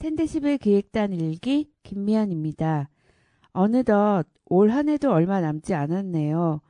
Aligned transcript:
텐데시벨 0.00 0.56
기획단 0.56 1.12
일기 1.12 1.70
김미연입니다. 1.82 2.88
어느덧 3.52 4.24
올 4.46 4.70
한 4.70 4.88
해도 4.88 5.12
얼마 5.12 5.42
남지 5.42 5.74
않았네요. 5.74 6.62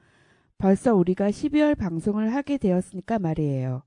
벌써 0.59 0.97
우리가 0.97 1.31
12월 1.31 1.79
방송을 1.79 2.35
하게 2.35 2.59
되었으니까 2.59 3.21
말이에요. 3.21 3.85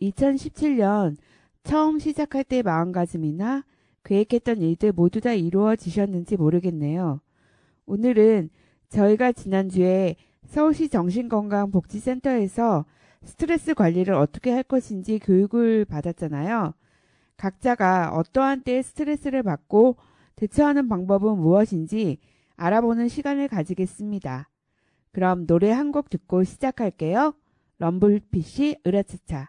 2017년 0.00 1.16
처음 1.64 1.98
시작할 1.98 2.44
때 2.44 2.62
마음가짐이나 2.62 3.64
계획했던 4.04 4.58
일들 4.62 4.92
모두 4.92 5.20
다 5.20 5.32
이루어지셨는지 5.32 6.36
모르겠네요. 6.36 7.20
오늘은 7.86 8.50
저희가 8.88 9.32
지난주에 9.32 10.14
서울시 10.46 10.88
정신건강복지센터에서 10.88 12.86
스트레스 13.24 13.74
관리를 13.74 14.14
어떻게 14.14 14.52
할 14.52 14.62
것인지 14.62 15.18
교육을 15.18 15.86
받았잖아요. 15.86 16.74
각자가 17.40 18.12
어떠한 18.12 18.64
때에 18.64 18.82
스트레스를 18.82 19.42
받고 19.42 19.96
대처하는 20.36 20.88
방법은 20.90 21.38
무엇인지 21.38 22.18
알아보는 22.56 23.08
시간을 23.08 23.48
가지겠습니다. 23.48 24.50
그럼 25.12 25.46
노래 25.46 25.70
한 25.70 25.90
곡 25.90 26.10
듣고 26.10 26.44
시작할게요. 26.44 27.32
럼블피쉬 27.78 28.76
으라차차 28.86 29.48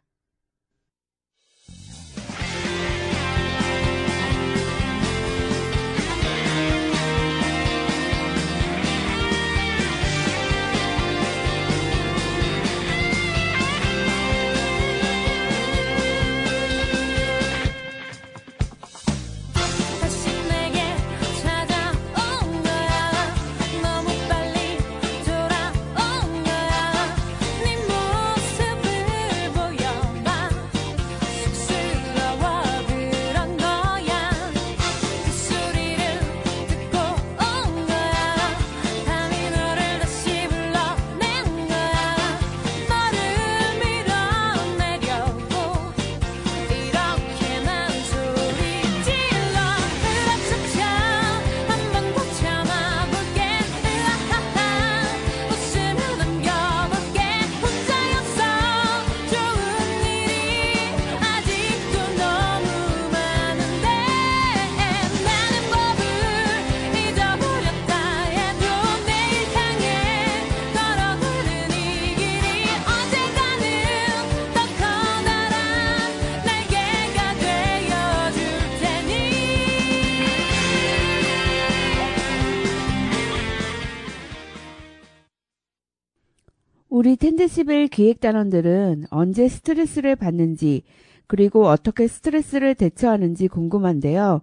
우리 87.02 87.16
텐데시벨 87.16 87.88
기획단원들은 87.88 89.06
언제 89.10 89.50
스트레스를 89.50 90.16
받는지 90.16 90.84
그리고 91.26 91.66
어떻게 91.66 92.08
스트레스를 92.08 92.76
대처하는지 92.76 93.48
궁금한데요. 93.48 94.42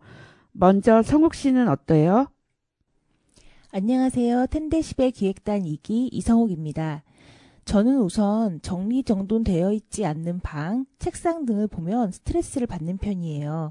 먼저 0.50 1.04
성욱 1.04 1.36
씨는 1.36 1.68
어때요? 1.68 2.26
안녕하세요. 3.70 4.46
텐데시벨 4.50 5.12
기획단 5.12 5.62
2기 5.62 6.08
이성욱입니다. 6.10 7.04
저는 7.64 8.00
우선 8.00 8.60
정리정돈되어 8.60 9.72
있지 9.74 10.04
않는 10.04 10.40
방, 10.40 10.84
책상 10.98 11.44
등을 11.44 11.68
보면 11.68 12.10
스트레스를 12.10 12.66
받는 12.66 12.98
편이에요. 12.98 13.70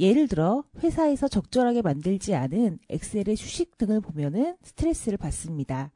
예를 0.00 0.26
들어 0.26 0.64
회사에서 0.82 1.28
적절하게 1.28 1.82
만들지 1.82 2.34
않은 2.34 2.80
엑셀의 2.88 3.36
수식 3.36 3.78
등을 3.78 4.00
보면은 4.00 4.56
스트레스를 4.64 5.16
받습니다. 5.16 5.92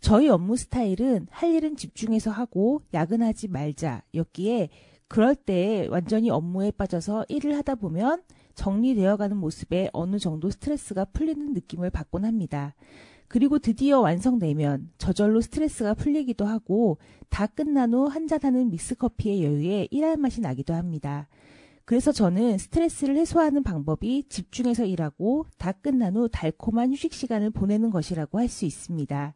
저희 0.00 0.28
업무 0.28 0.56
스타일은 0.56 1.26
할 1.30 1.52
일은 1.52 1.76
집중해서 1.76 2.30
하고 2.30 2.82
야근하지 2.94 3.48
말자 3.48 4.02
였기에 4.14 4.68
그럴 5.08 5.34
때 5.34 5.86
완전히 5.90 6.30
업무에 6.30 6.70
빠져서 6.70 7.26
일을 7.28 7.56
하다 7.56 7.76
보면 7.76 8.22
정리되어가는 8.54 9.36
모습에 9.36 9.90
어느 9.92 10.18
정도 10.18 10.50
스트레스가 10.50 11.06
풀리는 11.06 11.52
느낌을 11.52 11.90
받곤 11.90 12.24
합니다. 12.24 12.74
그리고 13.26 13.58
드디어 13.58 14.00
완성되면 14.00 14.90
저절로 14.98 15.40
스트레스가 15.40 15.94
풀리기도 15.94 16.46
하고 16.46 16.98
다 17.28 17.46
끝난 17.46 17.92
후 17.92 18.06
한잔하는 18.06 18.70
믹스커피의 18.70 19.44
여유에 19.44 19.88
일할 19.90 20.16
맛이 20.16 20.40
나기도 20.40 20.74
합니다. 20.74 21.28
그래서 21.84 22.12
저는 22.12 22.58
스트레스를 22.58 23.16
해소하는 23.16 23.62
방법이 23.62 24.24
집중해서 24.28 24.84
일하고 24.84 25.46
다 25.56 25.72
끝난 25.72 26.16
후 26.16 26.28
달콤한 26.28 26.92
휴식 26.92 27.12
시간을 27.14 27.50
보내는 27.50 27.90
것이라고 27.90 28.38
할 28.38 28.48
수 28.48 28.64
있습니다. 28.64 29.34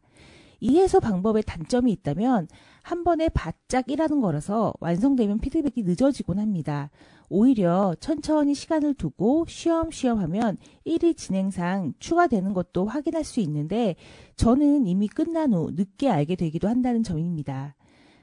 이 0.63 0.79
해소 0.79 1.01
방법에 1.01 1.41
단점이 1.41 1.91
있다면 1.91 2.47
한 2.83 3.03
번에 3.03 3.27
바짝 3.27 3.91
일하는 3.91 4.21
거라서 4.21 4.73
완성되면 4.79 5.39
피드백이 5.39 5.83
늦어지곤 5.83 6.39
합니다. 6.39 6.89
오히려 7.27 7.93
천천히 7.99 8.53
시간을 8.53 8.93
두고 8.93 9.43
쉬엄쉬엄 9.45 10.19
하면 10.19 10.55
일이 10.85 11.15
진행상 11.15 11.95
추가되는 11.99 12.53
것도 12.53 12.85
확인할 12.85 13.25
수 13.25 13.41
있는데 13.41 13.97
저는 14.37 14.87
이미 14.87 15.09
끝난 15.09 15.53
후 15.53 15.71
늦게 15.73 16.09
알게 16.09 16.37
되기도 16.37 16.69
한다는 16.69 17.03
점입니다. 17.03 17.75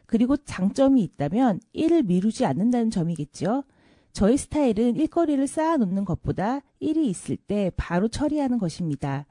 그리고 0.06 0.39
장점이 0.39 1.03
있다면 1.03 1.61
일을 1.75 2.05
미루지 2.05 2.47
않는다는 2.47 2.89
점이겠죠. 2.89 3.65
저의 4.15 4.39
스타일은 4.39 4.97
일거리를 4.97 5.47
쌓아놓는 5.47 6.06
것보다 6.06 6.62
일이 6.79 7.06
있을 7.06 7.37
때 7.37 7.71
바로 7.77 8.09
처리하는 8.09 8.56
것입니다. 8.56 9.27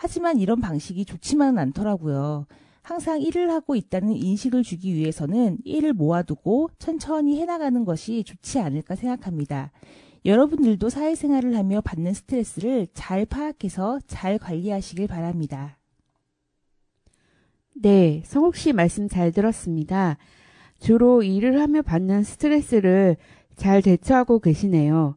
하지만 0.00 0.38
이런 0.38 0.60
방식이 0.60 1.04
좋지만은 1.04 1.58
않더라고요. 1.58 2.46
항상 2.82 3.20
일을 3.20 3.50
하고 3.50 3.74
있다는 3.74 4.14
인식을 4.14 4.62
주기 4.62 4.94
위해서는 4.94 5.58
일을 5.64 5.92
모아두고 5.92 6.70
천천히 6.78 7.40
해나가는 7.40 7.84
것이 7.84 8.22
좋지 8.22 8.60
않을까 8.60 8.94
생각합니다. 8.94 9.72
여러분들도 10.24 10.88
사회생활을 10.88 11.56
하며 11.56 11.80
받는 11.80 12.14
스트레스를 12.14 12.86
잘 12.94 13.26
파악해서 13.26 13.98
잘 14.06 14.38
관리하시길 14.38 15.08
바랍니다. 15.08 15.78
네, 17.74 18.22
성욱 18.24 18.54
씨 18.54 18.72
말씀 18.72 19.08
잘 19.08 19.32
들었습니다. 19.32 20.16
주로 20.78 21.24
일을 21.24 21.60
하며 21.60 21.82
받는 21.82 22.22
스트레스를 22.22 23.16
잘 23.56 23.82
대처하고 23.82 24.38
계시네요. 24.38 25.16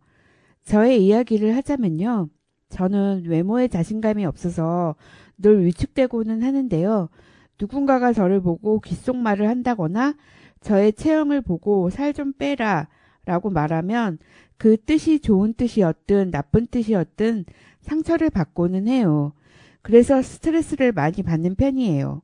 저의 0.63 1.06
이야기를 1.06 1.56
하자면요. 1.56 2.30
저는 2.71 3.25
외모에 3.27 3.68
자신감이 3.68 4.25
없어서 4.25 4.95
늘 5.38 5.65
위축되고는 5.65 6.41
하는데요. 6.41 7.09
누군가가 7.59 8.13
저를 8.13 8.41
보고 8.41 8.79
귓속말을 8.79 9.47
한다거나 9.47 10.15
저의 10.62 10.94
체형을 10.94 11.41
보고 11.41 11.89
살 11.89 12.13
좀 12.13 12.33
빼라 12.33 12.88
라고 13.25 13.50
말하면 13.50 14.18
그 14.57 14.77
뜻이 14.77 15.19
좋은 15.19 15.53
뜻이었든 15.53 16.31
나쁜 16.31 16.65
뜻이었든 16.68 17.45
상처를 17.81 18.29
받고는 18.29 18.88
해요. 18.88 19.33
그래서 19.81 20.21
스트레스를 20.21 20.91
많이 20.91 21.24
받는 21.24 21.56
편이에요. 21.56 22.21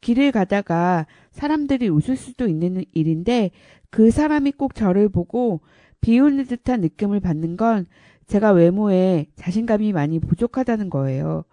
길을 0.00 0.32
가다가 0.32 1.06
사람들이 1.30 1.88
웃을 1.88 2.16
수도 2.16 2.46
있는 2.46 2.84
일인데 2.92 3.50
그 3.90 4.10
사람이 4.10 4.52
꼭 4.52 4.74
저를 4.74 5.08
보고 5.08 5.60
비웃는 6.02 6.44
듯한 6.46 6.82
느낌을 6.82 7.20
받는 7.20 7.56
건 7.56 7.86
제가 8.26 8.52
외모에 8.52 9.26
자신감이 9.36 9.92
많이 9.92 10.18
부족하다는 10.20 10.90
거예요. 10.90 11.44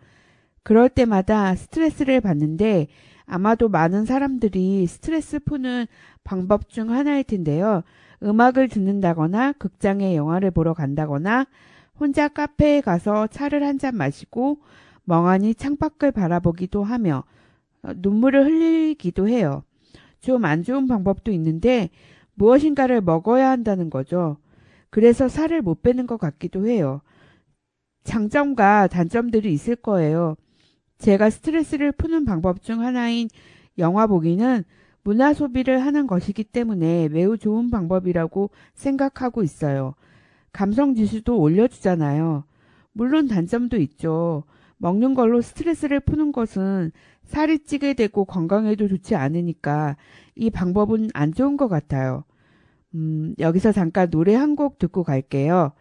그럴 0.63 0.89
때마다 0.89 1.55
스트레스를 1.55 2.21
받는데 2.21 2.87
아마도 3.25 3.69
많은 3.69 4.05
사람들이 4.05 4.85
스트레스 4.87 5.39
푸는 5.39 5.85
방법 6.23 6.69
중 6.69 6.91
하나일 6.91 7.23
텐데요. 7.23 7.81
음악을 8.23 8.67
듣는다거나 8.69 9.53
극장에 9.53 10.15
영화를 10.15 10.51
보러 10.51 10.73
간다거나 10.73 11.47
혼자 11.99 12.27
카페에 12.27 12.81
가서 12.81 13.27
차를 13.27 13.63
한 13.65 13.77
잔 13.79 13.95
마시고 13.95 14.59
멍하니 15.05 15.55
창밖을 15.55 16.11
바라보기도 16.11 16.83
하며 16.83 17.23
어, 17.83 17.91
눈물을 17.95 18.45
흘리기도 18.45 19.27
해요. 19.27 19.63
좀 20.21 20.45
안 20.45 20.63
좋은 20.63 20.87
방법도 20.87 21.31
있는데 21.31 21.89
무엇인가를 22.35 23.01
먹어야 23.01 23.49
한다는 23.49 23.89
거죠. 23.89 24.37
그래서 24.91 25.27
살을 25.27 25.63
못 25.63 25.81
빼는 25.81 26.05
것 26.05 26.17
같기도 26.17 26.67
해요. 26.67 27.01
장점과 28.03 28.87
단점들이 28.87 29.51
있을 29.51 29.75
거예요. 29.75 30.35
제가 30.99 31.31
스트레스를 31.31 31.91
푸는 31.91 32.25
방법 32.25 32.61
중 32.61 32.81
하나인 32.81 33.27
영화 33.79 34.05
보기는 34.05 34.63
문화 35.03 35.33
소비를 35.33 35.79
하는 35.79 36.05
것이기 36.05 36.43
때문에 36.43 37.09
매우 37.09 37.37
좋은 37.37 37.71
방법이라고 37.71 38.51
생각하고 38.75 39.41
있어요. 39.41 39.95
감성 40.51 40.93
지수도 40.93 41.39
올려주잖아요. 41.39 42.43
물론 42.91 43.27
단점도 43.27 43.77
있죠. 43.77 44.43
먹는 44.77 45.13
걸로 45.13 45.41
스트레스를 45.41 46.01
푸는 46.01 46.31
것은 46.31 46.91
살이 47.23 47.59
찌게 47.59 47.93
되고 47.93 48.25
건강에도 48.25 48.87
좋지 48.87 49.15
않으니까 49.15 49.95
이 50.35 50.49
방법은 50.49 51.09
안 51.13 51.33
좋은 51.33 51.55
것 51.55 51.67
같아요. 51.67 52.25
음, 52.93 53.33
여기서 53.39 53.71
잠깐 53.71 54.09
노래 54.09 54.35
한 54.35 54.55
곡 54.55 54.77
듣고 54.79 55.03
갈게요. 55.03 55.71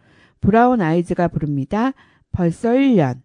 브라운 0.41 0.81
아이즈가 0.81 1.27
부릅니다. 1.27 1.91
벌써 2.31 2.69
1년. 2.71 3.21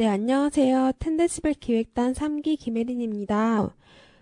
네, 0.00 0.06
안녕하세요. 0.06 0.92
텐데시벨 0.98 1.52
기획단 1.52 2.14
3기 2.14 2.58
김혜린입니다. 2.58 3.76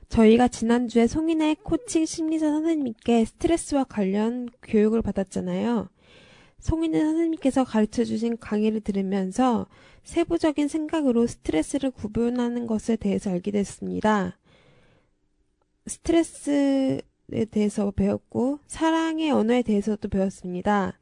저희가 0.09 0.49
지난주에 0.49 1.07
송인의 1.07 1.59
코칭 1.63 2.05
심리사 2.05 2.51
선생님께 2.51 3.25
스트레스와 3.25 3.85
관련 3.85 4.49
교육을 4.65 5.03
받았잖아요. 5.03 5.89
송인의 6.59 7.01
선생님께서 7.01 7.63
가르쳐 7.63 8.03
주신 8.03 8.39
강의를 8.39 8.81
들으면서 8.81 9.69
세부적인 10.03 10.67
생각으로 10.67 11.29
스트레스를 11.29 11.93
구분하는 11.93 12.67
것에 12.67 12.97
대해서 12.97 13.31
알게 13.31 13.53
됐습니다. 13.53 14.37
스트레스에 15.87 17.03
대해서 17.53 17.93
배웠고, 17.93 18.59
사랑의 18.67 19.31
언어에 19.31 19.63
대해서도 19.63 20.09
배웠습니다. 20.09 20.99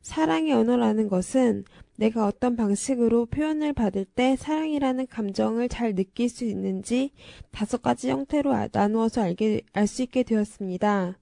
사랑의 0.00 0.52
언어라는 0.52 1.08
것은 1.08 1.64
내가 1.96 2.26
어떤 2.26 2.56
방식으로 2.56 3.26
표현을 3.26 3.72
받을 3.72 4.04
때 4.04 4.36
사랑이라는 4.36 5.06
감정을 5.06 5.68
잘 5.68 5.94
느낄 5.94 6.28
수 6.28 6.44
있는지 6.44 7.10
다섯 7.50 7.82
가지 7.82 8.10
형태로 8.10 8.52
아- 8.54 8.68
나누어서 8.72 9.22
알게, 9.22 9.62
알 9.72 9.86
수 9.86 10.02
있게 10.02 10.22
되었습니다. 10.22 11.18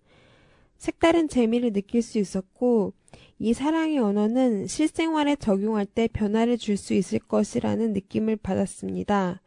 색다른 0.78 1.28
재미를 1.28 1.72
느낄 1.72 2.02
수 2.02 2.18
있었고, 2.18 2.94
이 3.38 3.52
사랑의 3.52 3.98
언어는 3.98 4.66
실생활에 4.66 5.36
적용할 5.36 5.86
때 5.86 6.08
변화를 6.08 6.56
줄 6.56 6.76
수 6.76 6.94
있을 6.94 7.18
것이라는 7.18 7.92
느낌을 7.92 8.36
받았습니다. 8.36 9.42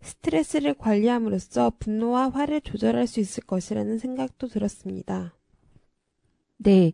스트레스를 0.00 0.74
관리함으로써 0.74 1.72
분노와 1.78 2.30
화를 2.30 2.60
조절할 2.60 3.06
수 3.06 3.20
있을 3.20 3.42
것이라는 3.44 3.98
생각도 3.98 4.46
들었습니다. 4.48 5.34
네. 6.58 6.92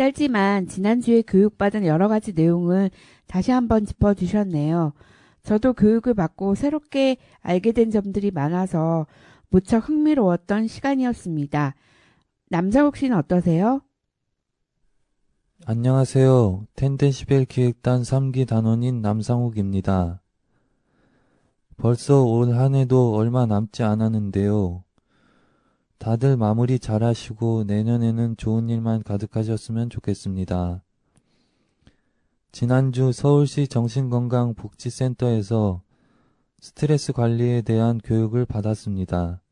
짧지만 0.00 0.66
지난주에 0.66 1.20
교육받은 1.20 1.84
여러 1.84 2.08
가지 2.08 2.32
내용을 2.32 2.90
다시 3.26 3.50
한번 3.50 3.84
짚어주셨네요. 3.84 4.94
저도 5.42 5.74
교육을 5.74 6.14
받고 6.14 6.54
새롭게 6.54 7.18
알게 7.40 7.72
된 7.72 7.90
점들이 7.90 8.30
많아서 8.30 9.06
무척 9.50 9.90
흥미로웠던 9.90 10.68
시간이었습니다. 10.68 11.74
남자국 12.48 12.96
씨는 12.96 13.14
어떠세요? 13.18 13.82
안녕하세요. 15.66 16.66
텐덴시벨 16.76 17.44
기획단 17.44 18.00
3기 18.00 18.48
단원인 18.48 19.02
남상욱입니다. 19.02 20.22
벌써 21.76 22.22
올 22.24 22.54
한 22.54 22.74
해도 22.74 23.14
얼마 23.14 23.44
남지 23.44 23.82
않았는데요. 23.82 24.82
다들 26.00 26.36
마무리 26.38 26.78
잘 26.78 27.04
하시고 27.04 27.64
내년에는 27.64 28.38
좋은 28.38 28.70
일만 28.70 29.02
가득하셨으면 29.02 29.90
좋겠습니다. 29.90 30.82
지난주 32.52 33.12
서울시 33.12 33.68
정신건강복지센터에서 33.68 35.82
스트레스 36.58 37.12
관리에 37.12 37.60
대한 37.60 38.00
교육을 38.02 38.46
받았습니다. 38.46 39.42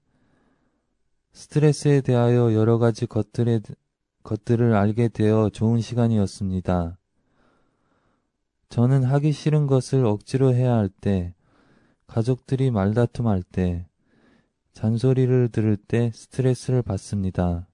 스트레스에 1.33 2.00
대하여 2.00 2.55
여러 2.55 2.78
가지 2.78 3.05
것들에 3.05 3.61
것들을 4.23 4.75
알게 4.75 5.09
되어 5.09 5.50
좋은 5.50 5.83
시간이었습니다. 5.83 6.97
저는 8.71 9.05
하기 9.05 9.33
싫은 9.33 9.67
것을 9.67 10.07
억지로 10.07 10.55
해야 10.55 10.76
할 10.76 10.88
때, 10.88 11.35
가족들이 12.07 12.71
말다툼할 12.71 13.43
때, 13.43 13.85
잔소리를 14.78 15.49
들을 15.49 15.76
때 15.76 16.12
스트레스를 16.14 16.82
받습니다. 16.82 17.66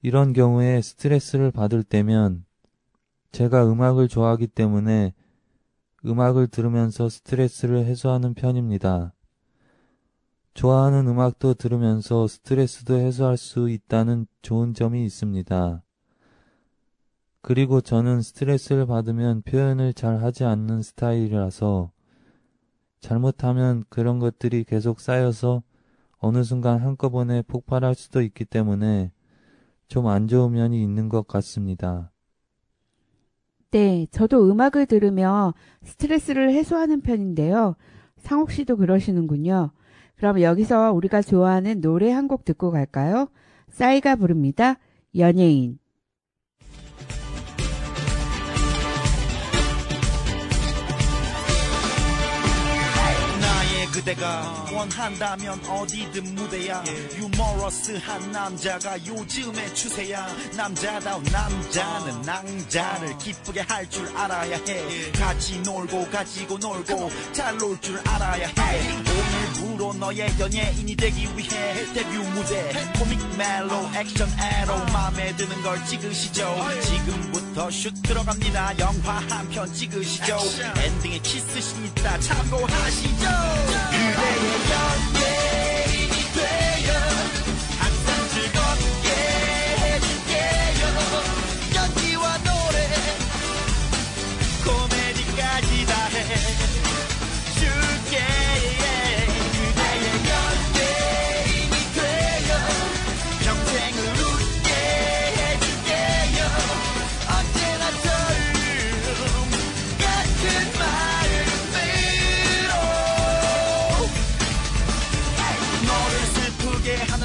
이런 0.00 0.32
경우에 0.32 0.80
스트레스를 0.80 1.50
받을 1.50 1.82
때면 1.82 2.44
제가 3.32 3.66
음악을 3.68 4.06
좋아하기 4.06 4.46
때문에 4.46 5.12
음악을 6.04 6.46
들으면서 6.46 7.08
스트레스를 7.08 7.84
해소하는 7.84 8.34
편입니다. 8.34 9.12
좋아하는 10.54 11.08
음악도 11.08 11.54
들으면서 11.54 12.28
스트레스도 12.28 12.94
해소할 12.94 13.36
수 13.36 13.68
있다는 13.68 14.28
좋은 14.42 14.72
점이 14.72 15.04
있습니다. 15.04 15.82
그리고 17.40 17.80
저는 17.80 18.22
스트레스를 18.22 18.86
받으면 18.86 19.42
표현을 19.42 19.94
잘 19.94 20.22
하지 20.22 20.44
않는 20.44 20.82
스타일이라서 20.82 21.90
잘못하면 23.00 23.84
그런 23.88 24.18
것들이 24.18 24.64
계속 24.64 25.00
쌓여서 25.00 25.62
어느 26.18 26.42
순간 26.44 26.80
한꺼번에 26.80 27.42
폭발할 27.42 27.94
수도 27.94 28.22
있기 28.22 28.44
때문에 28.44 29.12
좀 29.88 30.06
안 30.08 30.28
좋은 30.28 30.52
면이 30.52 30.82
있는 30.82 31.08
것 31.08 31.26
같습니다. 31.28 32.12
네, 33.70 34.06
저도 34.10 34.50
음악을 34.50 34.86
들으며 34.86 35.54
스트레스를 35.82 36.50
해소하는 36.52 37.00
편인데요. 37.02 37.76
상옥 38.16 38.50
씨도 38.50 38.76
그러시는군요. 38.76 39.70
그럼 40.16 40.40
여기서 40.40 40.92
우리가 40.92 41.20
좋아하는 41.22 41.80
노래 41.80 42.10
한 42.12 42.26
곡 42.28 42.44
듣고 42.44 42.70
갈까요? 42.70 43.28
싸이가 43.68 44.16
부릅니다. 44.16 44.78
연예인. 45.16 45.78
그대가 53.96 54.66
원한다면 54.74 55.58
어디든 55.66 56.34
무대야. 56.34 56.84
유머러스한 57.16 58.30
남자가 58.30 59.02
요즘의 59.06 59.74
추세야. 59.74 60.26
남자다운 60.54 61.22
남자는 61.24 62.20
낭자를 62.20 63.16
기쁘게 63.16 63.60
할 63.62 63.88
줄 63.88 64.06
알아야 64.14 64.58
해. 64.68 65.10
같이 65.12 65.60
놀고 65.60 66.10
가지고 66.10 66.58
놀고 66.58 67.10
잘 67.32 67.56
놀 67.58 67.80
줄 67.80 67.98
알아야 68.06 68.48
해 68.48 69.15
오늘부로 69.86 69.92
너의 69.94 70.28
연예인이 70.38 70.96
되기 70.96 71.22
위해 71.36 71.84
데뷔 71.94 72.16
무대. 72.18 72.72
코믹 72.98 73.18
멜로 73.36 73.88
액션 73.94 74.28
에로. 74.62 74.76
마음에 74.92 75.34
드는 75.36 75.62
걸 75.62 75.84
찍으시죠. 75.86 76.56
지금부터 76.82 77.70
슛 77.70 77.94
들어갑니다. 78.02 78.78
영화 78.78 79.20
한 79.28 79.46
편 79.48 79.72
찍으시죠. 79.72 80.38
엔딩에 80.78 81.18
키스신 81.18 81.84
있다 81.86 82.18
참고하시죠. 82.18 83.26
그대의 83.90 84.70
연 84.70 85.15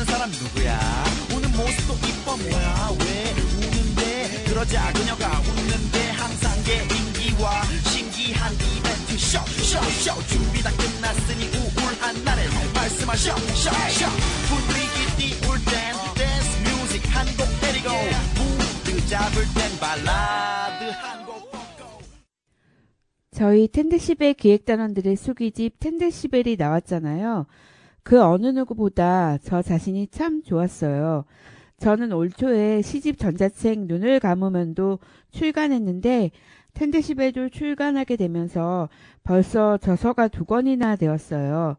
하는 0.01 0.05
사람 0.05 0.31
누구야? 0.31 0.79
우는 1.35 1.51
모습도 1.51 1.93
이뻐 2.07 2.35
뭐야? 2.35 2.89
왜 3.01 3.31
우는데? 3.67 4.43
그러자 4.47 4.91
그녀가 4.93 5.29
웃는데 5.41 6.09
항상 6.11 6.51
개인기와 6.63 7.63
신기한 7.85 8.51
이벤트. 8.55 9.15
쇼쇼쇼. 9.17 10.25
준비 10.27 10.63
다 10.63 10.71
끝났으니 10.71 11.45
우울한 11.55 12.23
날에 12.23 12.47
말씀하셔. 12.73 13.35
쇼쇼. 13.37 14.05
분위기 14.49 15.37
띄울 15.37 15.57
땐 15.65 15.93
댄스 16.15 16.49
뮤직 16.65 17.15
한 17.15 17.27
곡 17.37 17.45
때리고 17.61 17.89
무드 18.35 19.07
잡을 19.07 19.43
땐 19.53 19.79
발라드 19.79 20.83
한곡 20.97 21.51
저희 23.33 23.67
텐데시벨 23.67 24.33
기획단원들의 24.33 25.15
수기집 25.15 25.79
텐데시벨이 25.79 26.55
나왔잖아요. 26.57 27.45
그 28.03 28.21
어느 28.21 28.47
누구보다 28.47 29.37
저 29.43 29.61
자신이 29.61 30.07
참 30.07 30.41
좋았어요. 30.43 31.25
저는 31.77 32.11
올 32.13 32.29
초에 32.29 32.81
시집 32.81 33.17
전자책 33.17 33.87
눈을 33.87 34.19
감으면도 34.19 34.99
출간했는데 35.31 36.31
텐데시벨도 36.73 37.49
출간하게 37.49 38.15
되면서 38.15 38.89
벌써 39.23 39.77
저서가 39.77 40.27
두 40.27 40.45
권이나 40.45 40.95
되었어요. 40.95 41.77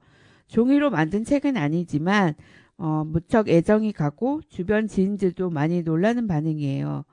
종이로 0.49 0.91
만든 0.91 1.25
책은 1.25 1.57
아니지만 1.57 2.35
어, 2.79 3.05
무척 3.07 3.49
애정이 3.49 3.93
가고 3.93 4.41
주변 4.49 4.89
지인들도 4.89 5.51
많이 5.51 5.83
놀라는 5.83 6.27
반응이에요. 6.27 7.05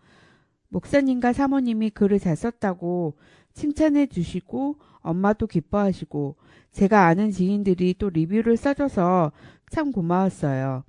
목사님과 0.70 1.34
사모님이 1.34 1.90
글을 1.92 2.20
잘 2.20 2.36
썼다고 2.36 3.16
칭찬해 3.54 4.08
주시고 4.08 4.78
엄마도 5.02 5.48
기뻐하시고 5.48 6.36
제가 6.72 7.06
아는 7.06 7.32
지인들이 7.32 7.96
또 7.98 8.10
리뷰를 8.10 8.58
써줘서 8.58 9.32
참 9.70 9.92
고마웠어요. 9.92 10.84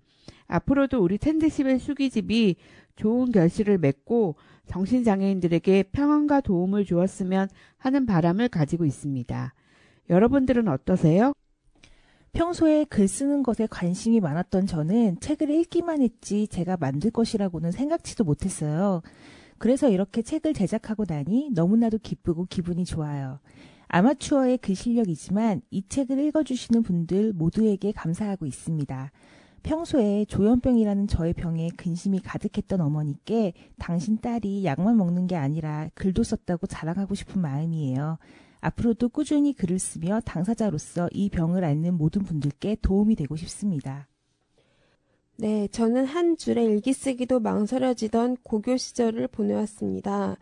앞으로도 0.46 1.02
우리 1.02 1.18
텐데시벨 1.18 1.78
수기집이 1.78 2.56
좋은 2.96 3.32
결실을 3.32 3.78
맺고 3.78 4.36
정신장애인들에게 4.66 5.84
평안과 5.84 6.42
도움을 6.42 6.84
주었으면 6.84 7.48
하는 7.78 8.06
바람을 8.06 8.48
가지고 8.48 8.84
있습니다. 8.84 9.54
여러분들은 10.10 10.68
어떠세요? 10.68 11.32
평소에 12.32 12.84
글 12.84 13.08
쓰는 13.08 13.42
것에 13.42 13.66
관심이 13.68 14.20
많았던 14.20 14.66
저는 14.66 15.18
책을 15.20 15.50
읽기만 15.50 16.02
했지 16.02 16.46
제가 16.46 16.76
만들 16.76 17.10
것이라고는 17.10 17.72
생각지도 17.72 18.22
못했어요. 18.24 19.02
그래서 19.60 19.90
이렇게 19.90 20.22
책을 20.22 20.54
제작하고 20.54 21.04
나니 21.04 21.50
너무나도 21.52 21.98
기쁘고 21.98 22.46
기분이 22.46 22.86
좋아요. 22.86 23.40
아마추어의 23.88 24.56
글 24.56 24.74
실력이지만 24.74 25.60
이 25.70 25.86
책을 25.86 26.18
읽어주시는 26.18 26.82
분들 26.82 27.34
모두에게 27.34 27.92
감사하고 27.92 28.46
있습니다. 28.46 29.12
평소에 29.62 30.24
조현병이라는 30.24 31.08
저의 31.08 31.34
병에 31.34 31.68
근심이 31.76 32.20
가득했던 32.20 32.80
어머니께 32.80 33.52
당신 33.78 34.16
딸이 34.16 34.64
약만 34.64 34.96
먹는 34.96 35.26
게 35.26 35.36
아니라 35.36 35.90
글도 35.94 36.22
썼다고 36.22 36.66
자랑하고 36.66 37.14
싶은 37.14 37.42
마음이에요. 37.42 38.16
앞으로도 38.60 39.10
꾸준히 39.10 39.52
글을 39.52 39.78
쓰며 39.78 40.22
당사자로서 40.24 41.10
이 41.12 41.28
병을 41.28 41.64
앓는 41.64 41.98
모든 41.98 42.22
분들께 42.22 42.78
도움이 42.80 43.14
되고 43.14 43.36
싶습니다. 43.36 44.08
네, 45.40 45.68
저는 45.68 46.04
한 46.04 46.36
줄의 46.36 46.66
일기 46.66 46.92
쓰기도 46.92 47.40
망설여지던 47.40 48.36
고교 48.42 48.76
시절을 48.76 49.28
보내왔습니다. 49.28 50.36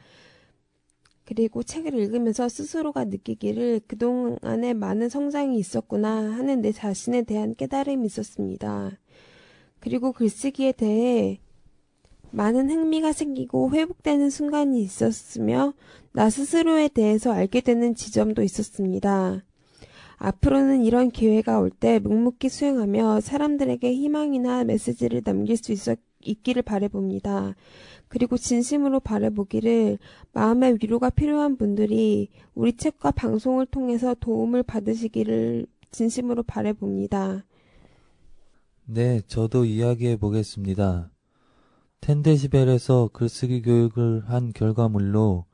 그리고 1.24 1.62
책을 1.62 1.94
읽으면서 1.94 2.48
스스로가 2.48 3.04
느끼기를 3.04 3.82
그동안에 3.86 4.74
많은 4.74 5.08
성장이 5.08 5.56
있었구나 5.56 6.32
하는 6.32 6.62
내 6.62 6.72
자신에 6.72 7.22
대한 7.22 7.54
깨달음이 7.54 8.06
있었습니다. 8.06 8.98
그리고 9.78 10.10
글쓰기에 10.10 10.72
대해 10.72 11.38
많은 12.32 12.68
흥미가 12.68 13.12
생기고 13.12 13.70
회복되는 13.70 14.30
순간이 14.30 14.82
있었으며 14.82 15.74
나 16.10 16.28
스스로에 16.28 16.88
대해서 16.88 17.30
알게 17.30 17.60
되는 17.60 17.94
지점도 17.94 18.42
있었습니다. 18.42 19.44
앞으로는 20.18 20.84
이런 20.84 21.10
기회가 21.10 21.58
올 21.58 21.70
때 21.70 21.98
묵묵히 22.00 22.48
수행하며 22.48 23.20
사람들에게 23.20 23.92
희망이나 23.92 24.64
메시지를 24.64 25.22
남길 25.22 25.56
수 25.56 25.72
있어, 25.72 25.94
있기를 26.22 26.62
바래봅니다. 26.62 27.54
그리고 28.08 28.36
진심으로 28.36 29.00
바래보기를 29.00 29.98
마음의 30.32 30.78
위로가 30.82 31.10
필요한 31.10 31.56
분들이 31.56 32.28
우리 32.54 32.72
책과 32.76 33.12
방송을 33.12 33.66
통해서 33.66 34.14
도움을 34.18 34.62
받으시기를 34.64 35.66
진심으로 35.90 36.42
바래봅니다. 36.42 37.44
네, 38.86 39.20
저도 39.26 39.64
이야기해 39.66 40.16
보겠습니다. 40.16 41.10
텐데시벨에서 42.00 43.10
글쓰기 43.12 43.62
교육을 43.62 44.22
한 44.26 44.52
결과물로 44.52 45.44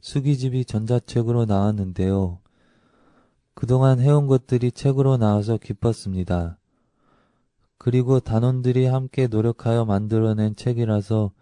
수기집이 0.00 0.64
전자책으로 0.64 1.44
나왔는데요. 1.44 2.40
그동안 3.58 3.98
해온 3.98 4.28
것들이 4.28 4.70
책으로 4.70 5.16
나와서 5.16 5.56
기뻤습니다. 5.56 6.58
그리고 7.76 8.20
단원들이 8.20 8.86
함께 8.86 9.26
노력하여 9.26 9.84
만들어낸 9.84 10.54
책이라서 10.54 11.32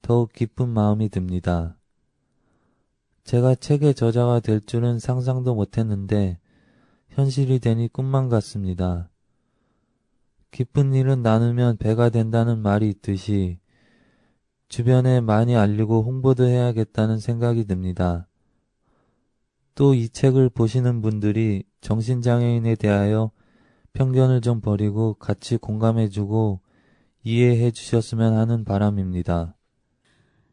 더욱 0.00 0.32
기쁜 0.32 0.68
마음이 0.68 1.08
듭니다. 1.08 1.76
제가 3.24 3.56
책의 3.56 3.94
저자가 3.96 4.38
될 4.38 4.60
줄은 4.60 5.00
상상도 5.00 5.56
못했는데 5.56 6.38
현실이 7.08 7.58
되니 7.58 7.88
꿈만 7.88 8.28
같습니다. 8.28 9.10
기쁜 10.52 10.94
일은 10.94 11.22
나누면 11.22 11.78
배가 11.78 12.10
된다는 12.10 12.60
말이 12.60 12.88
있듯이 12.90 13.58
주변에 14.68 15.20
많이 15.20 15.56
알리고 15.56 16.04
홍보도 16.04 16.44
해야겠다는 16.44 17.18
생각이 17.18 17.64
듭니다. 17.64 18.28
또 19.76 19.94
이 19.94 20.08
책을 20.08 20.48
보시는 20.48 21.02
분들이 21.02 21.62
정신장애인에 21.82 22.76
대하여 22.76 23.30
편견을 23.92 24.40
좀 24.40 24.60
버리고 24.60 25.14
같이 25.14 25.58
공감해주고 25.58 26.60
이해해 27.22 27.70
주셨으면 27.70 28.34
하는 28.34 28.64
바람입니다. 28.64 29.54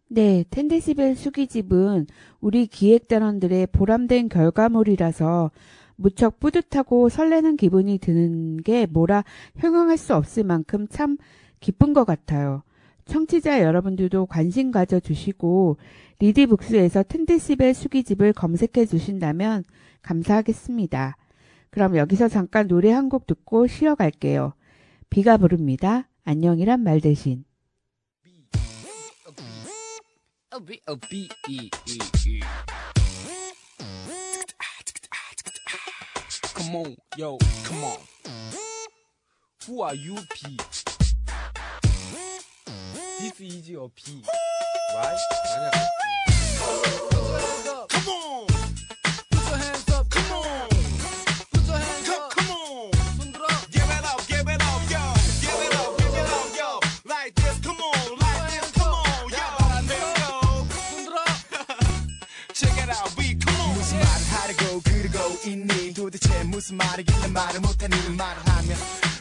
네, 0.09 0.43
텐데시벨 0.49 1.15
수기집은 1.15 2.07
우리 2.41 2.67
기획단원들의 2.67 3.67
보람된 3.67 4.27
결과물이라서 4.27 5.51
무척 5.95 6.39
뿌듯하고 6.39 7.07
설레는 7.07 7.55
기분이 7.55 7.99
드는 7.99 8.57
게 8.57 8.85
뭐라 8.85 9.23
형용할 9.55 9.97
수 9.97 10.15
없을 10.15 10.43
만큼 10.43 10.85
참 10.89 11.17
기쁜 11.61 11.93
것 11.93 12.03
같아요. 12.03 12.63
청취자 13.05 13.61
여러분들도 13.61 14.25
관심 14.27 14.71
가져주시고 14.71 15.77
리디북스에서 16.19 17.03
텐데시벨 17.03 17.73
수기집을 17.73 18.33
검색해 18.33 18.85
주신다면 18.85 19.63
감사하겠습니다. 20.01 21.17
그럼 21.69 21.97
여기서 21.97 22.27
잠깐 22.27 22.67
노래 22.67 22.91
한 22.91 23.09
곡 23.09 23.27
듣고 23.27 23.67
쉬어갈게요. 23.67 24.53
비가 25.09 25.37
부릅니다. 25.37 26.07
안녕이란 26.23 26.81
말 26.81 27.01
대신. 27.01 27.43
Come 36.55 36.75
on, 36.75 36.95
yo, 37.17 37.37
come 37.65 37.83
on. 37.83 37.97
Who 39.67 39.81
are 39.83 39.95
you, 39.95 40.15
P? 40.33 40.57
This 43.22 43.40
is 43.40 43.70
your 43.70 43.90
P, 43.90 44.24
right? 44.96 45.18
Come 47.88 48.08
on. 48.08 48.46
Put 49.30 49.48
your 49.48 49.56
hands 49.56 49.88
up. 49.90 50.10
Come 50.10 50.32
on. 50.32 50.68
Put 51.52 51.66
your 51.66 51.76
hands 51.76 52.08
up. 52.08 52.30
Come 52.30 52.50
on. 52.50 52.90
Give 53.70 53.82
it 53.82 54.04
up. 54.04 54.26
Give 54.26 54.48
it 54.48 54.60
up, 54.60 54.82
yo. 54.90 54.98
Give 55.38 55.60
it 55.62 55.74
up. 55.76 55.98
Give 55.98 56.14
it 56.14 56.28
up, 56.28 56.50
yo. 56.58 56.80
Like 57.04 57.34
this. 57.36 57.58
Come 57.60 57.76
on. 57.76 58.18
Like 58.18 58.50
this. 58.50 58.72
Come 58.72 58.94
on, 58.94 59.30
yo. 59.30 59.46
Let's 59.86 61.06
go. 61.06 61.14
Check 62.52 62.82
it 62.82 62.90
out. 62.90 63.14
We 63.16 63.36
come 63.36 63.60
on. 63.60 63.74
무슨 63.76 63.98
말을 64.00 64.26
하려고 64.32 64.80
그러고 64.80 65.48
있니 65.48 65.94
도대체 65.94 66.42
무슨 66.44 66.76
말이길래 66.78 67.28
말을 67.28 67.60
못하니 67.60 67.94
말을 68.16 68.42
하면 68.48 68.76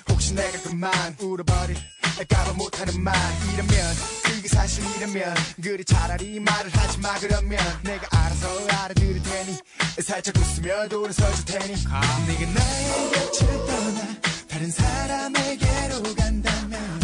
혹시 0.09 0.33
내가 0.33 0.59
그만 0.63 1.15
울어버릴 1.19 1.77
까봐 2.28 2.52
못하는 2.54 3.00
말 3.02 3.14
이러면 3.54 3.94
그게 4.22 4.48
사실이라면 4.48 5.34
그래 5.62 5.82
차라리 5.84 6.40
말을 6.40 6.70
하지 6.76 6.98
마 6.98 7.18
그러면 7.18 7.58
내가 7.82 8.06
알아서 8.10 8.66
알아들을 8.68 9.22
테니 9.22 9.58
살짝 10.00 10.36
웃으며 10.36 10.88
돌아서줄 10.88 11.44
테니. 11.44 11.74
네가 11.74 12.52
나의 12.52 13.10
곁을 13.12 13.46
떠나 13.66 14.20
다른 14.48 14.70
사람에게로 14.70 16.14
간다면 16.14 17.01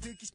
듣기 0.00 0.26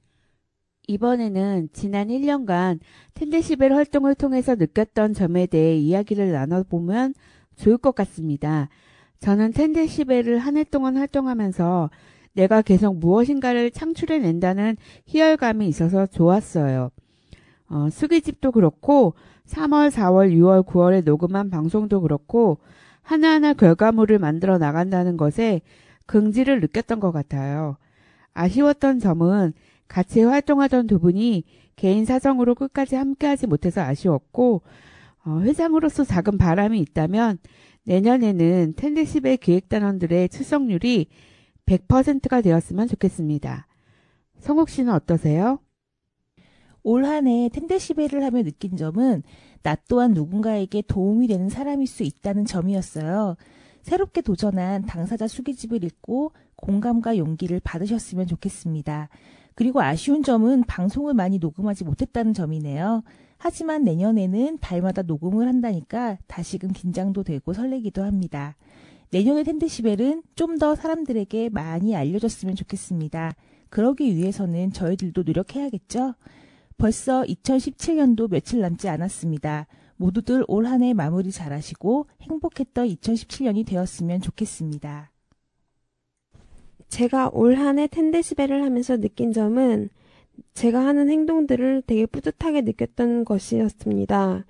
이번에는 0.87 1.69
지난 1.73 2.09
1년간 2.09 2.79
텐데시벨 3.15 3.73
활동을 3.73 4.13
통해서 4.13 4.53
느꼈던 4.53 5.15
점에 5.15 5.47
대해 5.47 5.75
이야기를 5.75 6.31
나눠보면 6.31 7.15
좋을 7.55 7.79
것 7.79 7.95
같습니다. 7.95 8.69
저는 9.19 9.51
텐데시벨을 9.53 10.37
한 10.37 10.57
해 10.57 10.63
동안 10.63 10.95
활동하면서 10.97 11.89
내가 12.33 12.61
계속 12.61 12.97
무엇인가를 12.97 13.71
창출해낸다는 13.71 14.77
희열감이 15.07 15.67
있어서 15.67 16.05
좋았어요. 16.05 16.91
어, 17.69 17.89
수기집도 17.89 18.51
그렇고 18.51 19.15
3월, 19.47 19.89
4월, 19.89 20.31
6월, 20.33 20.63
9월에 20.67 21.03
녹음한 21.03 21.49
방송도 21.49 22.01
그렇고 22.01 22.59
하나하나 23.01 23.53
결과물을 23.53 24.19
만들어 24.19 24.59
나간다는 24.59 25.17
것에 25.17 25.61
긍지를 26.05 26.59
느꼈던 26.61 26.99
것 26.99 27.11
같아요. 27.11 27.77
아쉬웠던 28.39 28.99
점은 28.99 29.53
같이 29.87 30.21
활동하던 30.21 30.87
두 30.87 30.99
분이 30.99 31.43
개인 31.75 32.05
사정으로 32.05 32.55
끝까지 32.55 32.95
함께하지 32.95 33.47
못해서 33.47 33.81
아쉬웠고 33.81 34.61
어, 35.25 35.39
회장으로서 35.41 36.05
작은 36.05 36.37
바람이 36.37 36.79
있다면 36.79 37.39
내년에는 37.83 38.73
텐데시벨 38.75 39.37
기획단원들의 39.37 40.29
출석률이 40.29 41.07
100%가 41.65 42.41
되었으면 42.41 42.87
좋겠습니다. 42.87 43.67
성욱 44.39 44.69
씨는 44.69 44.93
어떠세요? 44.93 45.59
올 46.83 47.03
한해 47.03 47.49
텐데시벨을 47.51 48.23
하며 48.23 48.43
느낀 48.43 48.77
점은 48.77 49.23
나 49.63 49.75
또한 49.89 50.13
누군가에게 50.13 50.83
도움이 50.83 51.27
되는 51.27 51.49
사람일 51.49 51.87
수 51.87 52.03
있다는 52.03 52.45
점이었어요. 52.45 53.35
새롭게 53.83 54.21
도전한 54.21 54.85
당사자 54.85 55.27
수기집을 55.27 55.83
읽고 55.83 56.31
공감과 56.55 57.17
용기를 57.17 57.61
받으셨으면 57.63 58.27
좋겠습니다. 58.27 59.09
그리고 59.55 59.81
아쉬운 59.81 60.23
점은 60.23 60.63
방송을 60.63 61.13
많이 61.13 61.37
녹음하지 61.37 61.83
못했다는 61.83 62.33
점이네요. 62.33 63.03
하지만 63.37 63.83
내년에는 63.83 64.57
달마다 64.59 65.01
녹음을 65.01 65.47
한다니까 65.47 66.17
다시금 66.27 66.71
긴장도 66.71 67.23
되고 67.23 67.53
설레기도 67.53 68.03
합니다. 68.03 68.55
내년의 69.11 69.43
텐데시벨은 69.43 70.23
좀 70.35 70.59
더 70.59 70.75
사람들에게 70.75 71.49
많이 71.49 71.95
알려졌으면 71.95 72.55
좋겠습니다. 72.55 73.33
그러기 73.69 74.15
위해서는 74.15 74.71
저희들도 74.71 75.23
노력해야겠죠? 75.23 76.15
벌써 76.77 77.23
2017년도 77.23 78.29
며칠 78.29 78.61
남지 78.61 78.89
않았습니다. 78.89 79.67
모두들 80.03 80.45
올 80.47 80.65
한 80.65 80.81
해 80.81 80.93
마무리 80.93 81.29
잘하시고 81.31 82.07
행복했던 82.21 82.87
2017년이 82.87 83.65
되었으면 83.67 84.21
좋겠습니다. 84.21 85.11
제가 86.87 87.29
올 87.33 87.55
한 87.57 87.77
해 87.79 87.87
텐데시벨을 87.87 88.63
하면서 88.63 88.97
느낀 88.97 89.33
점은 89.33 89.89
제가 90.53 90.85
하는 90.85 91.09
행동들을 91.09 91.83
되게 91.85 92.05
뿌듯하게 92.05 92.61
느꼈던 92.61 93.25
것이었습니다. 93.25 94.45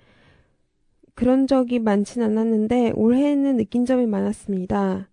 그런 1.14 1.46
적이 1.48 1.80
많진 1.80 2.22
않았는데 2.22 2.92
올해는 2.94 3.56
느낀 3.56 3.84
점이 3.84 4.06
많았습니다. 4.06 5.08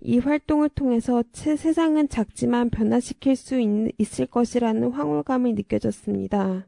이 0.00 0.18
활동을 0.18 0.68
통해서 0.70 1.22
세- 1.32 1.54
세상은 1.56 2.08
작지만 2.08 2.68
변화시킬 2.68 3.36
수 3.36 3.60
있, 3.60 3.92
있을 3.98 4.26
것이라는 4.26 4.90
황홀감이 4.90 5.52
느껴졌습니다. 5.52 6.66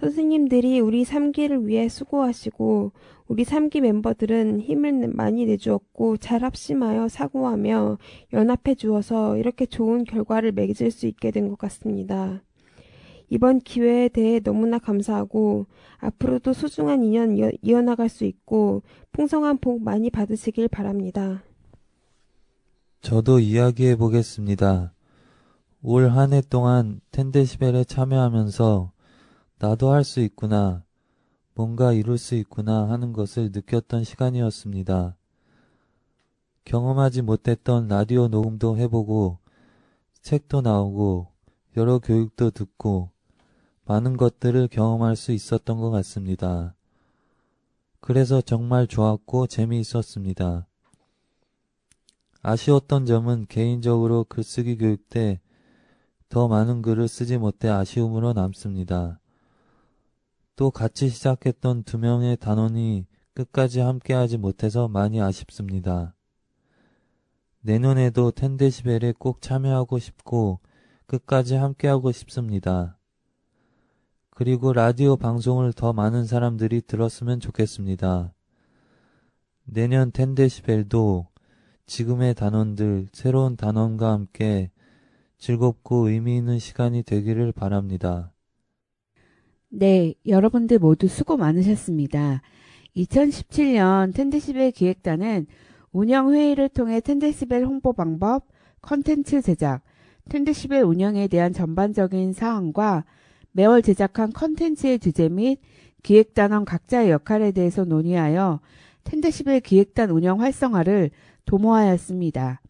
선생님들이 0.00 0.80
우리 0.80 1.04
3기를 1.04 1.64
위해 1.66 1.88
수고하시고 1.88 2.92
우리 3.28 3.44
3기 3.44 3.80
멤버들은 3.80 4.60
힘을 4.60 5.00
내- 5.00 5.06
많이 5.06 5.46
내주었고 5.46 6.16
잘 6.18 6.42
합심하여 6.42 7.08
사고하며 7.08 7.98
연합해 8.32 8.74
주어서 8.76 9.36
이렇게 9.36 9.66
좋은 9.66 10.04
결과를 10.04 10.52
맺을 10.52 10.90
수 10.90 11.06
있게 11.06 11.30
된 11.30 11.48
것 11.48 11.56
같습니다. 11.58 12.42
이번 13.30 13.60
기회에 13.60 14.08
대해 14.08 14.40
너무나 14.40 14.78
감사하고 14.78 15.66
앞으로도 15.98 16.52
소중한 16.52 17.02
인연 17.02 17.36
이어, 17.38 17.50
이어나갈 17.62 18.08
수 18.10 18.24
있고 18.24 18.82
풍성한 19.12 19.58
복 19.58 19.82
많이 19.82 20.10
받으시길 20.10 20.68
바랍니다. 20.68 21.42
저도 23.00 23.38
이야기해 23.40 23.96
보겠습니다. 23.96 24.92
올 25.82 26.08
한 26.10 26.32
해 26.32 26.42
동안 26.42 27.00
텐데시벨에 27.10 27.84
참여하면서 27.84 28.92
나도 29.64 29.90
할 29.92 30.04
수 30.04 30.20
있구나, 30.20 30.84
뭔가 31.54 31.94
이룰 31.94 32.18
수 32.18 32.34
있구나 32.34 32.90
하는 32.90 33.14
것을 33.14 33.50
느꼈던 33.50 34.04
시간이었습니다. 34.04 35.16
경험하지 36.66 37.22
못했던 37.22 37.88
라디오 37.88 38.28
녹음도 38.28 38.76
해보고, 38.76 39.38
책도 40.20 40.60
나오고, 40.60 41.28
여러 41.78 41.98
교육도 41.98 42.50
듣고, 42.50 43.08
많은 43.86 44.18
것들을 44.18 44.68
경험할 44.68 45.16
수 45.16 45.32
있었던 45.32 45.78
것 45.78 45.90
같습니다. 45.90 46.74
그래서 48.00 48.42
정말 48.42 48.86
좋았고 48.86 49.46
재미있었습니다. 49.46 50.66
아쉬웠던 52.42 53.06
점은 53.06 53.46
개인적으로 53.48 54.24
글쓰기 54.24 54.76
교육 54.76 55.08
때 55.08 55.40
더 56.28 56.48
많은 56.48 56.82
글을 56.82 57.06
쓰지 57.06 57.38
못해 57.38 57.68
아쉬움으로 57.68 58.32
남습니다. 58.32 59.20
또 60.56 60.70
같이 60.70 61.08
시작했던 61.08 61.82
두 61.82 61.98
명의 61.98 62.36
단원이 62.36 63.06
끝까지 63.34 63.80
함께하지 63.80 64.38
못해서 64.38 64.86
많이 64.86 65.20
아쉽습니다. 65.20 66.14
내년에도 67.60 68.30
텐데시벨에 68.30 69.14
꼭 69.18 69.40
참여하고 69.40 69.98
싶고 69.98 70.60
끝까지 71.06 71.54
함께하고 71.54 72.12
싶습니다. 72.12 72.98
그리고 74.30 74.72
라디오 74.72 75.16
방송을 75.16 75.72
더 75.72 75.92
많은 75.92 76.26
사람들이 76.26 76.82
들었으면 76.82 77.40
좋겠습니다. 77.40 78.32
내년 79.64 80.12
텐데시벨도 80.12 81.28
지금의 81.86 82.34
단원들, 82.34 83.08
새로운 83.12 83.56
단원과 83.56 84.12
함께 84.12 84.70
즐겁고 85.38 86.08
의미 86.08 86.36
있는 86.36 86.58
시간이 86.58 87.02
되기를 87.02 87.52
바랍니다. 87.52 88.33
네, 89.76 90.14
여러분들 90.24 90.78
모두 90.78 91.08
수고 91.08 91.36
많으셨습니다. 91.36 92.42
2017년 92.96 94.14
텐데시벨 94.14 94.70
기획단은 94.70 95.48
운영회의를 95.90 96.68
통해 96.68 97.00
텐데시벨 97.00 97.64
홍보 97.64 97.92
방법, 97.92 98.46
컨텐츠 98.82 99.42
제작, 99.42 99.82
텐데시벨 100.28 100.84
운영에 100.84 101.26
대한 101.26 101.52
전반적인 101.52 102.34
사항과 102.34 103.04
매월 103.50 103.82
제작한 103.82 104.32
컨텐츠의 104.32 105.00
주제 105.00 105.28
및 105.28 105.58
기획단원 106.04 106.64
각자의 106.64 107.10
역할에 107.10 107.50
대해서 107.50 107.84
논의하여 107.84 108.60
텐데시벨 109.02 109.58
기획단 109.58 110.10
운영 110.10 110.40
활성화를 110.40 111.10
도모하였습니다. 111.46 112.60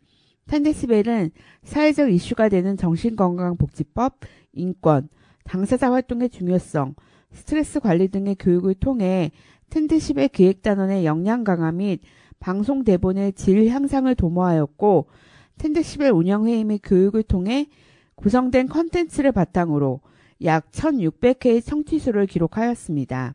텐데시벨은 0.47 1.33
사회적 1.65 2.11
이슈가 2.11 2.49
되는 2.49 2.79
정신건강복지법, 2.79 4.21
인권, 4.55 5.11
당사자 5.45 5.93
활동의 5.93 6.31
중요성, 6.31 6.95
스트레스 7.33 7.81
관리 7.81 8.09
등의 8.09 8.37
교육을 8.37 8.75
통해 8.75 9.31
텐데시벨 9.71 10.29
기획단원의 10.29 11.05
역량 11.05 11.45
강화 11.45 11.73
및 11.73 12.01
방송 12.41 12.85
대본의 12.85 13.33
질 13.35 13.69
향상을 13.69 14.15
도모하였고 14.15 15.07
텐데시벨 15.59 16.11
운영회의 16.11 16.65
및 16.65 16.81
교육을 16.83 17.23
통해 17.23 17.69
구성된 18.17 18.69
컨텐츠를 18.69 19.33
바탕으로 19.33 20.01
약 20.45 20.71
1600회의 20.73 21.65
청취수를 21.65 22.27
기록하였습니다. 22.27 23.35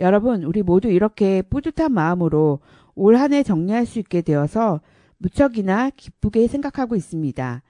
여러분, 0.00 0.42
우리 0.44 0.62
모두 0.62 0.88
이렇게 0.88 1.42
뿌듯한 1.42 1.92
마음으로 1.92 2.60
올 2.94 3.16
한 3.16 3.32
해 3.32 3.42
정리할 3.42 3.86
수 3.86 3.98
있게 3.98 4.22
되어서 4.22 4.80
무척이나 5.18 5.90
기쁘게 5.90 6.46
생각하고 6.46 6.96
있습니다. 6.96 7.62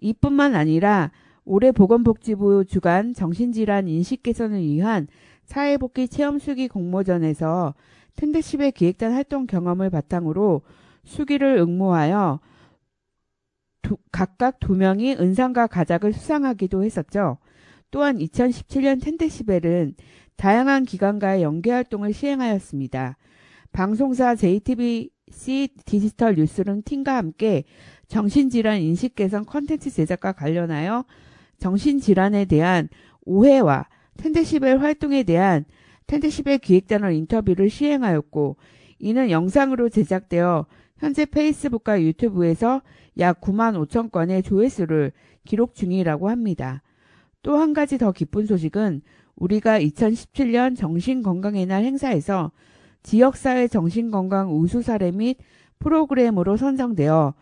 이뿐만 0.00 0.54
아니라 0.54 1.12
올해 1.44 1.72
보건복지부 1.72 2.64
주간 2.66 3.12
정신질환 3.14 3.88
인식 3.88 4.22
개선을 4.22 4.60
위한 4.62 5.06
사회복귀 5.44 6.08
체험 6.08 6.38
수기 6.38 6.68
공모전에서 6.68 7.74
텐데시벨 8.16 8.70
기획단 8.70 9.12
활동 9.12 9.46
경험을 9.46 9.90
바탕으로 9.90 10.62
수기를 11.04 11.58
응모하여 11.58 12.40
두- 13.82 13.98
각각 14.10 14.58
두 14.60 14.74
명이 14.74 15.16
은상과 15.16 15.66
가작을 15.66 16.14
수상하기도 16.14 16.82
했었죠. 16.84 17.36
또한 17.90 18.16
2017년 18.18 19.02
텐데시벨은 19.02 19.94
다양한 20.36 20.84
기관과의 20.84 21.42
연계 21.42 21.70
활동을 21.70 22.12
시행하였습니다. 22.14 23.16
방송사 23.72 24.34
JTBC 24.36 25.68
디지털 25.84 26.36
뉴스룸 26.36 26.82
팀과 26.84 27.16
함께 27.16 27.64
정신질환 28.08 28.80
인식 28.80 29.14
개선 29.14 29.44
컨텐츠 29.44 29.90
제작과 29.90 30.32
관련하여 30.32 31.04
정신질환에 31.58 32.44
대한 32.46 32.88
오해와 33.24 33.86
텐데시벨 34.16 34.80
활동에 34.80 35.22
대한 35.22 35.64
텐데시벨 36.06 36.58
기획단원 36.58 37.14
인터뷰를 37.14 37.70
시행하였고 37.70 38.56
이는 38.98 39.30
영상으로 39.30 39.88
제작되어 39.88 40.66
현재 40.98 41.26
페이스북과 41.26 42.00
유튜브에서 42.02 42.82
약 43.18 43.40
9만 43.40 43.86
5천 43.86 44.10
건의 44.10 44.42
조회수를 44.42 45.12
기록 45.44 45.74
중이라고 45.74 46.30
합니다. 46.30 46.82
또 47.42 47.58
한 47.58 47.74
가지 47.74 47.98
더 47.98 48.12
기쁜 48.12 48.46
소식은 48.46 49.02
우리가 49.36 49.78
2017년 49.80 50.76
정신건강의 50.76 51.66
날 51.66 51.84
행사에서 51.84 52.52
지역사회 53.02 53.68
정신건강 53.68 54.58
우수 54.58 54.80
사례 54.80 55.10
및 55.10 55.36
프로그램으로 55.78 56.56
선정되어 56.56 57.34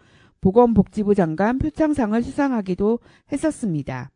보건복지부 0.42 1.14
장관 1.14 1.58
표창상을 1.58 2.20
수상하기도 2.22 2.98
했었습니다. 3.32 4.10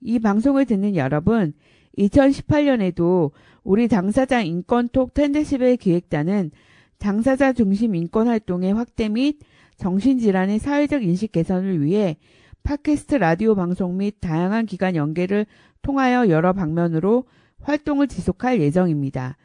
이 0.00 0.18
방송을 0.18 0.64
듣는 0.64 0.96
여러분, 0.96 1.52
2018년에도 1.98 3.30
우리 3.62 3.86
당사자 3.86 4.40
인권톡 4.40 5.14
텐데시벨 5.14 5.76
기획단은 5.76 6.50
당사자 6.98 7.52
중심 7.52 7.94
인권 7.94 8.26
활동의 8.28 8.74
확대 8.74 9.08
및 9.08 9.38
정신질환의 9.76 10.58
사회적 10.58 11.02
인식 11.02 11.32
개선을 11.32 11.82
위해 11.82 12.16
팟캐스트 12.62 13.16
라디오 13.16 13.54
방송 13.54 13.98
및 13.98 14.16
다양한 14.20 14.66
기관 14.66 14.96
연계를 14.96 15.46
통하여 15.82 16.28
여러 16.28 16.52
방면으로 16.52 17.24
활동을 17.60 18.08
지속할 18.08 18.60
예정입니다. 18.60 19.36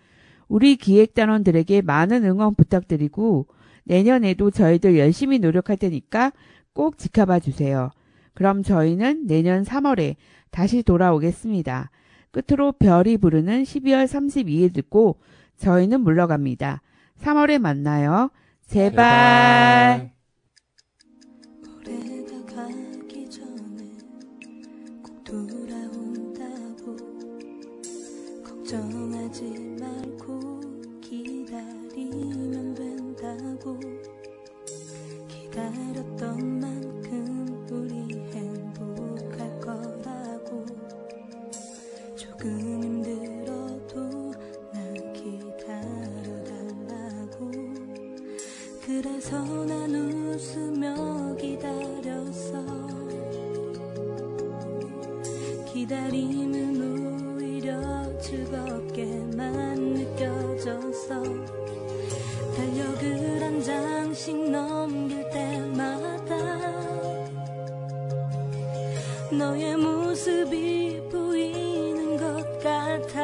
우리 0.47 0.75
기획단원들에게 0.75 1.81
많은 1.81 2.23
응원 2.25 2.55
부탁드리고 2.55 3.47
내년에도 3.83 4.51
저희들 4.51 4.97
열심히 4.97 5.39
노력할 5.39 5.77
테니까 5.77 6.31
꼭 6.73 6.97
지켜봐 6.97 7.39
주세요. 7.39 7.91
그럼 8.33 8.63
저희는 8.63 9.27
내년 9.27 9.63
3월에 9.63 10.15
다시 10.51 10.83
돌아오겠습니다. 10.83 11.91
끝으로 12.31 12.71
별이 12.71 13.17
부르는 13.17 13.63
12월 13.63 14.05
32일 14.05 14.73
듣고 14.73 15.17
저희는 15.57 16.01
물러갑니다. 16.01 16.81
3월에 17.19 17.59
만나요. 17.59 18.31
제발. 18.67 20.11
돌아온다고 25.31 26.97
걱정하지 28.43 29.43
말고 29.79 30.20
기다렸던 36.21 36.59
만큼 36.59 37.65
우리 37.71 37.95
행복할 38.31 39.59
거라고. 39.59 40.63
조금 42.15 42.59
힘들어도 42.59 44.31
날 44.71 44.93
기다려달라고. 45.13 45.91
그래서 48.85 49.43
난 49.65 49.95
웃으며 49.95 51.35
기다렸어. 51.37 52.63
기다림은 55.73 57.35
오히려 57.35 58.19
즐겁게 58.19 59.05
만 59.35 59.70
너의 69.31 69.77
모습이 69.77 71.01
보이는 71.09 72.17
것 72.17 72.59
같아. 72.59 73.21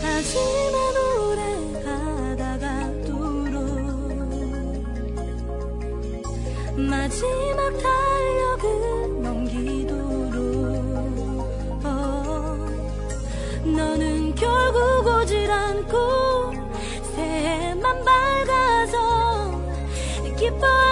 하지만 0.00 0.96
오래 1.20 1.42
가다가도록 1.84 3.12
마지막 6.76 7.60
달력을 7.78 9.22
넘기도록. 9.22 10.38
어, 11.84 12.66
너는 13.64 14.34
결국 14.34 15.06
오질 15.06 15.50
않고 15.50 16.54
새해만 17.14 18.02
밝아서 18.02 18.96
기뻐 20.38 20.87